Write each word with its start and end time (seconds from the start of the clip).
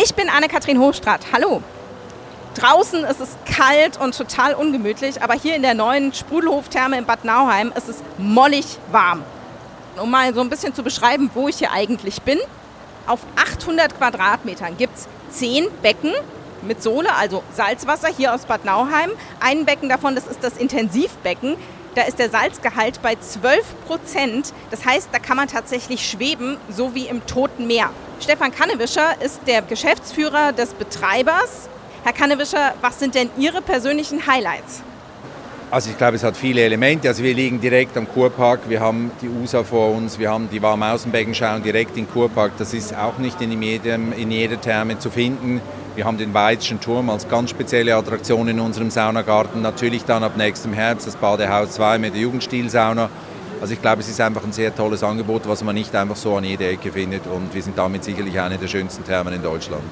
Ich 0.00 0.14
bin 0.14 0.28
Anne-Kathrin 0.28 0.78
Hochstrat. 0.78 1.22
Hallo. 1.32 1.60
Draußen 2.54 3.02
ist 3.02 3.20
es 3.20 3.36
kalt 3.52 3.98
und 3.98 4.16
total 4.16 4.54
ungemütlich, 4.54 5.20
aber 5.22 5.34
hier 5.34 5.56
in 5.56 5.62
der 5.62 5.74
neuen 5.74 6.14
Sprudelhof-Therme 6.14 6.98
in 6.98 7.04
Bad 7.04 7.24
Nauheim 7.24 7.72
ist 7.76 7.88
es 7.88 7.96
mollig 8.16 8.78
warm. 8.92 9.24
Um 10.00 10.08
mal 10.08 10.32
so 10.34 10.40
ein 10.40 10.50
bisschen 10.50 10.72
zu 10.72 10.84
beschreiben, 10.84 11.32
wo 11.34 11.48
ich 11.48 11.56
hier 11.56 11.72
eigentlich 11.72 12.22
bin. 12.22 12.38
Auf 13.08 13.20
800 13.34 13.98
Quadratmetern 13.98 14.76
gibt 14.76 14.98
es 14.98 15.08
10 15.36 15.66
Becken 15.82 16.12
mit 16.62 16.80
Sohle, 16.80 17.16
also 17.16 17.42
Salzwasser 17.52 18.08
hier 18.16 18.32
aus 18.32 18.44
Bad 18.44 18.64
Nauheim. 18.64 19.10
Ein 19.40 19.64
Becken 19.64 19.88
davon, 19.88 20.14
das 20.14 20.28
ist 20.28 20.44
das 20.44 20.58
Intensivbecken. 20.58 21.56
Da 21.94 22.02
ist 22.02 22.18
der 22.18 22.30
Salzgehalt 22.30 23.00
bei 23.02 23.16
12 23.16 23.64
Prozent. 23.86 24.52
Das 24.70 24.84
heißt, 24.84 25.08
da 25.12 25.18
kann 25.18 25.36
man 25.36 25.48
tatsächlich 25.48 26.08
schweben, 26.08 26.56
so 26.68 26.94
wie 26.94 27.06
im 27.06 27.26
Toten 27.26 27.66
Meer. 27.66 27.90
Stefan 28.20 28.52
Kannewischer 28.52 29.20
ist 29.20 29.40
der 29.46 29.62
Geschäftsführer 29.62 30.52
des 30.52 30.74
Betreibers. 30.74 31.68
Herr 32.04 32.12
Kannewischer, 32.12 32.74
was 32.80 32.98
sind 32.98 33.14
denn 33.14 33.30
Ihre 33.38 33.62
persönlichen 33.62 34.26
Highlights? 34.26 34.82
Also 35.70 35.90
ich 35.90 35.98
glaube, 35.98 36.16
es 36.16 36.24
hat 36.24 36.36
viele 36.36 36.62
Elemente. 36.62 37.08
Also 37.08 37.22
wir 37.22 37.34
liegen 37.34 37.60
direkt 37.60 37.96
am 37.98 38.08
Kurpark, 38.08 38.60
wir 38.68 38.80
haben 38.80 39.10
die 39.20 39.28
USA 39.28 39.62
vor 39.62 39.94
uns, 39.94 40.18
wir 40.18 40.30
haben 40.30 40.48
die 40.50 40.62
warmen 40.62 40.90
Außenbeckenschau 40.90 41.58
direkt 41.58 41.96
im 41.98 42.10
Kurpark. 42.10 42.52
Das 42.56 42.72
ist 42.72 42.96
auch 42.96 43.18
nicht 43.18 43.38
in, 43.42 43.60
jedem, 43.60 44.12
in 44.12 44.30
jeder 44.30 44.58
Therme 44.58 44.98
zu 44.98 45.10
finden. 45.10 45.60
Wir 45.98 46.04
haben 46.04 46.16
den 46.16 46.32
Weizschen 46.32 46.80
Turm 46.80 47.10
als 47.10 47.28
ganz 47.28 47.50
spezielle 47.50 47.96
Attraktion 47.96 48.46
in 48.46 48.60
unserem 48.60 48.88
Saunagarten. 48.88 49.62
Natürlich 49.62 50.04
dann 50.04 50.22
ab 50.22 50.36
nächstem 50.36 50.72
Herbst 50.72 51.08
das 51.08 51.16
Badehaus 51.16 51.72
2 51.72 51.98
mit 51.98 52.14
der 52.14 52.20
Jugendstilsauna. 52.20 53.10
Also 53.60 53.74
ich 53.74 53.82
glaube, 53.82 54.02
es 54.02 54.08
ist 54.08 54.20
einfach 54.20 54.44
ein 54.44 54.52
sehr 54.52 54.72
tolles 54.72 55.02
Angebot, 55.02 55.48
was 55.48 55.64
man 55.64 55.74
nicht 55.74 55.92
einfach 55.96 56.14
so 56.14 56.36
an 56.36 56.44
jeder 56.44 56.70
Ecke 56.70 56.92
findet. 56.92 57.26
Und 57.26 57.52
wir 57.52 57.60
sind 57.60 57.76
damit 57.76 58.04
sicherlich 58.04 58.38
eine 58.38 58.58
der 58.58 58.68
schönsten 58.68 59.02
Thermen 59.02 59.34
in 59.34 59.42
Deutschland. 59.42 59.82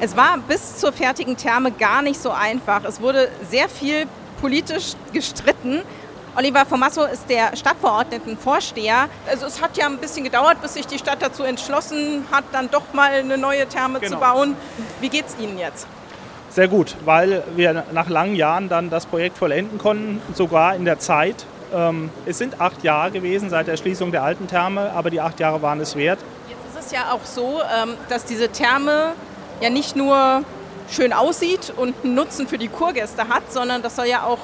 Es 0.00 0.16
war 0.16 0.38
bis 0.38 0.78
zur 0.78 0.90
fertigen 0.90 1.36
Therme 1.36 1.70
gar 1.70 2.00
nicht 2.00 2.22
so 2.22 2.30
einfach. 2.30 2.84
Es 2.84 3.02
wurde 3.02 3.28
sehr 3.50 3.68
viel 3.68 4.06
politisch 4.40 4.94
gestritten. 5.12 5.82
Oliver 6.34 6.64
Formasso 6.64 7.04
ist 7.04 7.28
der 7.28 7.54
Stadtverordnetenvorsteher. 7.54 9.08
Also 9.28 9.46
es 9.46 9.60
hat 9.60 9.76
ja 9.76 9.86
ein 9.86 9.98
bisschen 9.98 10.24
gedauert, 10.24 10.62
bis 10.62 10.74
sich 10.74 10.86
die 10.86 10.98
Stadt 10.98 11.20
dazu 11.20 11.42
entschlossen 11.42 12.26
hat, 12.32 12.44
dann 12.52 12.70
doch 12.70 12.94
mal 12.94 13.12
eine 13.12 13.36
neue 13.36 13.66
Therme 13.66 14.00
genau. 14.00 14.14
zu 14.14 14.20
bauen. 14.20 14.56
Wie 15.00 15.10
geht 15.10 15.26
es 15.26 15.36
Ihnen 15.38 15.58
jetzt? 15.58 15.86
Sehr 16.48 16.68
gut, 16.68 16.96
weil 17.04 17.42
wir 17.54 17.84
nach 17.92 18.08
langen 18.08 18.34
Jahren 18.34 18.70
dann 18.70 18.88
das 18.88 19.04
Projekt 19.04 19.36
vollenden 19.36 19.78
konnten, 19.78 20.22
sogar 20.34 20.74
in 20.74 20.86
der 20.86 20.98
Zeit. 20.98 21.44
Ähm, 21.74 22.10
es 22.24 22.38
sind 22.38 22.60
acht 22.60 22.82
Jahre 22.82 23.10
gewesen 23.10 23.50
seit 23.50 23.66
der 23.66 23.76
Schließung 23.76 24.10
der 24.10 24.22
alten 24.22 24.46
Therme, 24.46 24.90
aber 24.94 25.10
die 25.10 25.20
acht 25.20 25.38
Jahre 25.38 25.60
waren 25.60 25.80
es 25.80 25.96
wert. 25.96 26.18
Jetzt 26.48 26.78
ist 26.78 26.86
es 26.86 26.92
ja 26.92 27.12
auch 27.12 27.24
so, 27.24 27.60
ähm, 27.60 27.94
dass 28.08 28.24
diese 28.24 28.48
Therme 28.48 29.12
ja 29.60 29.68
nicht 29.68 29.96
nur 29.96 30.44
schön 30.90 31.12
aussieht 31.12 31.72
und 31.76 31.94
einen 32.04 32.14
Nutzen 32.14 32.48
für 32.48 32.58
die 32.58 32.68
Kurgäste 32.68 33.28
hat, 33.28 33.52
sondern 33.52 33.82
das 33.82 33.96
soll 33.96 34.06
ja 34.06 34.24
auch 34.24 34.40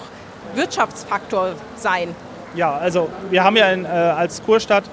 Wirtschaftsfaktor 0.54 1.50
sein. 1.76 2.14
Ja, 2.54 2.76
also 2.76 3.08
wir 3.30 3.44
haben 3.44 3.56
ja 3.56 3.70
in, 3.70 3.84
äh, 3.84 3.88
als 3.88 4.42
Kurstadt 4.42 4.84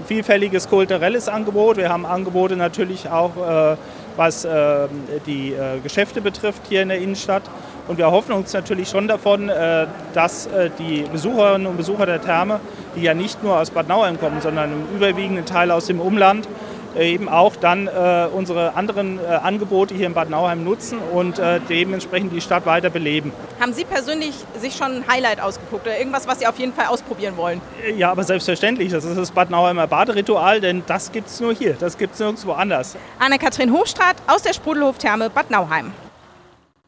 ein 0.00 0.06
vielfältiges 0.06 0.68
kulturelles 0.68 1.28
Angebot. 1.28 1.76
Wir 1.76 1.88
haben 1.88 2.06
Angebote 2.06 2.56
natürlich 2.56 3.08
auch, 3.08 3.36
äh, 3.36 3.76
was 4.16 4.44
äh, 4.44 4.88
die 5.26 5.54
Geschäfte 5.82 6.20
betrifft 6.20 6.62
hier 6.68 6.82
in 6.82 6.88
der 6.88 6.98
Innenstadt. 6.98 7.42
Und 7.86 7.98
wir 7.98 8.10
hoffen 8.10 8.32
uns 8.32 8.52
natürlich 8.52 8.88
schon 8.88 9.08
davon, 9.08 9.50
äh, 9.50 9.86
dass 10.14 10.46
äh, 10.46 10.70
die 10.78 11.04
Besucherinnen 11.12 11.66
und 11.66 11.76
Besucher 11.76 12.06
der 12.06 12.22
Therme, 12.22 12.60
die 12.96 13.02
ja 13.02 13.12
nicht 13.12 13.42
nur 13.42 13.60
aus 13.60 13.70
Bad 13.70 13.88
Nauheim 13.88 14.18
kommen, 14.18 14.40
sondern 14.40 14.72
im 14.72 14.96
überwiegenden 14.96 15.44
Teil 15.44 15.70
aus 15.70 15.86
dem 15.86 16.00
Umland, 16.00 16.48
eben 16.96 17.28
auch 17.28 17.56
dann 17.56 17.86
äh, 17.86 18.26
unsere 18.32 18.74
anderen 18.74 19.18
äh, 19.18 19.26
Angebote 19.26 19.94
hier 19.94 20.06
in 20.06 20.14
Bad 20.14 20.30
Nauheim 20.30 20.64
nutzen 20.64 20.98
und 21.12 21.38
äh, 21.38 21.60
dementsprechend 21.68 22.32
die 22.32 22.40
Stadt 22.40 22.66
weiter 22.66 22.90
beleben. 22.90 23.32
Haben 23.60 23.72
Sie 23.72 23.84
persönlich 23.84 24.34
sich 24.60 24.76
schon 24.76 24.98
ein 24.98 25.04
Highlight 25.08 25.40
ausgeguckt 25.40 25.86
oder 25.86 25.98
irgendwas, 25.98 26.26
was 26.26 26.38
Sie 26.38 26.46
auf 26.46 26.58
jeden 26.58 26.72
Fall 26.72 26.86
ausprobieren 26.86 27.36
wollen? 27.36 27.60
Äh, 27.84 27.94
ja, 27.94 28.10
aber 28.10 28.24
selbstverständlich. 28.24 28.92
Das 28.92 29.04
ist 29.04 29.16
das 29.16 29.30
Bad 29.30 29.50
Nauheimer 29.50 29.86
Baderitual, 29.86 30.60
denn 30.60 30.82
das 30.86 31.12
gibt 31.12 31.28
es 31.28 31.40
nur 31.40 31.54
hier. 31.54 31.74
Das 31.74 31.98
gibt 31.98 32.14
es 32.14 32.20
nirgendwo 32.20 32.52
anders. 32.52 32.96
Anne-Kathrin 33.18 33.72
Hochstrat 33.72 34.16
aus 34.26 34.42
der 34.42 34.52
Sprudelhof-Therme 34.52 35.30
Bad 35.30 35.50
Nauheim. 35.50 35.92